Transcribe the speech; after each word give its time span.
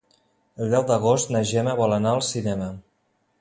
El 0.63 0.71
deu 0.75 0.85
d'agost 0.91 1.33
na 1.35 1.41
Gemma 1.51 1.75
vol 1.81 1.95
anar 1.99 2.15
al 2.17 2.25
cinema. 2.31 2.73